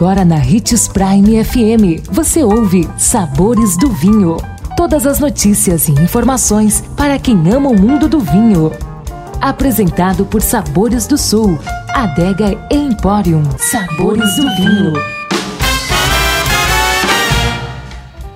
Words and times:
Agora 0.00 0.24
na 0.24 0.36
Ritz 0.36 0.88
Prime 0.88 1.44
FM, 1.44 2.08
você 2.10 2.42
ouve 2.42 2.88
Sabores 2.96 3.76
do 3.76 3.90
Vinho. 3.90 4.38
Todas 4.74 5.06
as 5.06 5.20
notícias 5.20 5.88
e 5.88 5.92
informações 5.92 6.82
para 6.96 7.18
quem 7.18 7.36
ama 7.52 7.68
o 7.68 7.78
mundo 7.78 8.08
do 8.08 8.18
vinho. 8.18 8.72
Apresentado 9.42 10.24
por 10.24 10.40
Sabores 10.40 11.06
do 11.06 11.18
Sul, 11.18 11.58
Adega 11.90 12.58
Emporium. 12.70 13.42
Sabores 13.58 14.36
do 14.36 14.56
Vinho. 14.56 14.94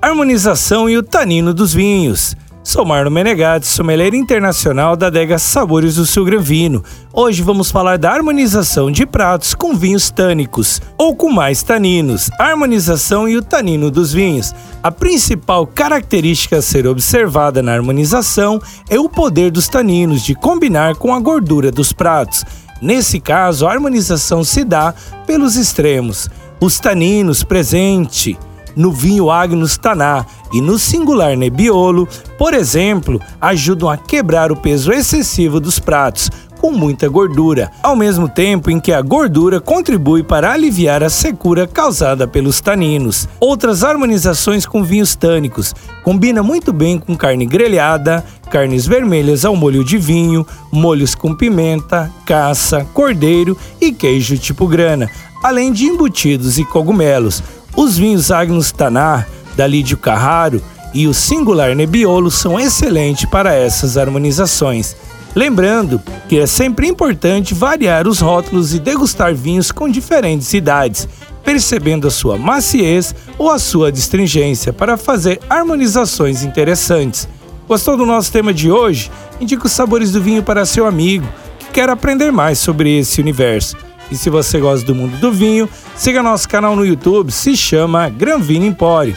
Harmonização 0.00 0.88
e 0.88 0.96
o 0.96 1.02
tanino 1.02 1.52
dos 1.52 1.74
vinhos. 1.74 2.36
Sou 2.68 2.84
Marlon 2.84 3.08
Menegatti, 3.08 3.66
sommelier 3.66 4.12
internacional 4.12 4.94
da 4.94 5.06
adega 5.06 5.38
Sabores 5.38 5.94
do 5.94 6.04
Sul 6.04 6.26
Gran 6.26 6.42
Vino. 6.42 6.84
Hoje 7.14 7.42
vamos 7.42 7.70
falar 7.70 7.96
da 7.96 8.12
harmonização 8.12 8.90
de 8.92 9.06
pratos 9.06 9.54
com 9.54 9.74
vinhos 9.74 10.10
tânicos 10.10 10.78
ou 10.98 11.16
com 11.16 11.32
mais 11.32 11.62
taninos. 11.62 12.30
A 12.38 12.44
harmonização 12.44 13.26
e 13.26 13.38
o 13.38 13.42
tanino 13.42 13.90
dos 13.90 14.12
vinhos. 14.12 14.52
A 14.82 14.92
principal 14.92 15.66
característica 15.66 16.58
a 16.58 16.62
ser 16.62 16.86
observada 16.86 17.62
na 17.62 17.72
harmonização 17.72 18.60
é 18.90 19.00
o 19.00 19.08
poder 19.08 19.50
dos 19.50 19.66
taninos 19.66 20.22
de 20.22 20.34
combinar 20.34 20.94
com 20.96 21.14
a 21.14 21.20
gordura 21.20 21.72
dos 21.72 21.94
pratos. 21.94 22.44
Nesse 22.82 23.18
caso, 23.18 23.66
a 23.66 23.72
harmonização 23.72 24.44
se 24.44 24.62
dá 24.62 24.92
pelos 25.26 25.56
extremos. 25.56 26.28
Os 26.60 26.78
taninos 26.78 27.42
presentes 27.42 28.36
no 28.78 28.92
vinho 28.92 29.28
Agnus 29.28 29.76
Taná 29.76 30.24
e 30.52 30.60
no 30.60 30.78
singular 30.78 31.36
Nebbiolo, 31.36 32.08
por 32.38 32.54
exemplo, 32.54 33.20
ajudam 33.40 33.88
a 33.88 33.96
quebrar 33.96 34.50
o 34.52 34.56
peso 34.56 34.92
excessivo 34.92 35.60
dos 35.60 35.78
pratos, 35.78 36.30
com 36.60 36.72
muita 36.72 37.08
gordura, 37.08 37.70
ao 37.82 37.96
mesmo 37.96 38.28
tempo 38.28 38.70
em 38.70 38.80
que 38.80 38.92
a 38.92 39.00
gordura 39.00 39.60
contribui 39.60 40.22
para 40.22 40.52
aliviar 40.52 41.02
a 41.02 41.08
secura 41.08 41.66
causada 41.66 42.26
pelos 42.26 42.60
taninos. 42.60 43.28
Outras 43.40 43.84
harmonizações 43.84 44.66
com 44.66 44.82
vinhos 44.82 45.14
tânicos 45.14 45.74
combina 46.02 46.42
muito 46.42 46.72
bem 46.72 46.98
com 46.98 47.16
carne 47.16 47.46
grelhada, 47.46 48.24
carnes 48.50 48.86
vermelhas 48.86 49.44
ao 49.44 49.54
molho 49.54 49.84
de 49.84 49.98
vinho, 49.98 50.46
molhos 50.72 51.14
com 51.14 51.34
pimenta, 51.34 52.10
caça, 52.26 52.86
cordeiro 52.92 53.56
e 53.80 53.92
queijo 53.92 54.36
tipo 54.36 54.66
grana, 54.66 55.08
além 55.42 55.72
de 55.72 55.84
embutidos 55.84 56.58
e 56.58 56.64
cogumelos. 56.64 57.42
Os 57.76 57.96
vinhos 57.96 58.32
Agnus 58.32 58.72
Tanar, 58.72 59.28
da 59.58 59.66
Lídio 59.66 59.96
Carraro 59.96 60.62
e 60.94 61.08
o 61.08 61.12
singular 61.12 61.74
Nebbiolo 61.74 62.30
são 62.30 62.58
excelentes 62.60 63.28
para 63.28 63.52
essas 63.52 63.98
harmonizações. 63.98 64.96
Lembrando 65.34 66.00
que 66.28 66.38
é 66.38 66.46
sempre 66.46 66.86
importante 66.86 67.54
variar 67.54 68.06
os 68.06 68.20
rótulos 68.20 68.72
e 68.72 68.78
degustar 68.78 69.34
vinhos 69.34 69.72
com 69.72 69.88
diferentes 69.88 70.54
idades, 70.54 71.08
percebendo 71.44 72.06
a 72.06 72.10
sua 72.10 72.38
maciez 72.38 73.12
ou 73.36 73.50
a 73.50 73.58
sua 73.58 73.90
distringência 73.90 74.72
para 74.72 74.96
fazer 74.96 75.40
harmonizações 75.50 76.44
interessantes. 76.44 77.28
Gostou 77.66 77.96
do 77.96 78.06
nosso 78.06 78.30
tema 78.30 78.54
de 78.54 78.70
hoje? 78.70 79.10
Indique 79.40 79.66
os 79.66 79.72
sabores 79.72 80.12
do 80.12 80.22
vinho 80.22 80.42
para 80.42 80.64
seu 80.64 80.86
amigo 80.86 81.26
que 81.58 81.66
quer 81.66 81.90
aprender 81.90 82.30
mais 82.30 82.60
sobre 82.60 82.96
esse 82.96 83.20
universo. 83.20 83.76
E 84.10 84.16
se 84.16 84.30
você 84.30 84.58
gosta 84.60 84.86
do 84.86 84.94
mundo 84.94 85.18
do 85.18 85.32
vinho, 85.32 85.68
siga 85.96 86.22
nosso 86.22 86.48
canal 86.48 86.76
no 86.76 86.86
YouTube, 86.86 87.32
se 87.32 87.56
chama 87.56 88.08
Gran 88.08 88.38
Vino 88.38 88.64
Empório. 88.64 89.16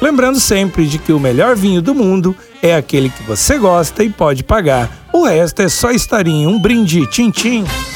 Lembrando 0.00 0.38
sempre 0.38 0.86
de 0.86 0.98
que 0.98 1.12
o 1.12 1.20
melhor 1.20 1.56
vinho 1.56 1.80
do 1.80 1.94
mundo 1.94 2.36
é 2.62 2.74
aquele 2.74 3.08
que 3.08 3.22
você 3.22 3.58
gosta 3.58 4.04
e 4.04 4.10
pode 4.10 4.44
pagar. 4.44 4.90
O 5.12 5.24
resto 5.24 5.62
é 5.62 5.68
só 5.68 5.90
estar 5.90 6.26
em 6.26 6.46
um 6.46 6.60
brinde, 6.60 7.06
tchim-tchim. 7.06 7.62
O 7.62 7.95